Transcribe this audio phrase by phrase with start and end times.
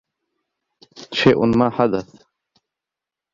[1.13, 2.23] شيء ما حدث.